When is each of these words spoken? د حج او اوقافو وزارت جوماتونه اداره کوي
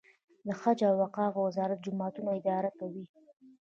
د 0.45 0.47
حج 0.61 0.79
او 0.89 0.95
اوقافو 1.03 1.39
وزارت 1.47 1.79
جوماتونه 1.85 2.29
اداره 2.39 2.71
کوي 2.79 3.03